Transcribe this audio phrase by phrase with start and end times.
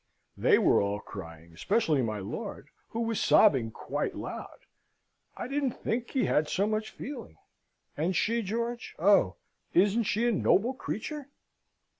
[0.35, 4.61] They were all crying, especially my lord, who was sobbing quite loud.
[5.37, 7.37] I didn't think he had so much feeling.
[7.95, 8.95] And she, George?
[8.97, 9.35] Oh,
[9.75, 11.29] isn't she a noble creature?"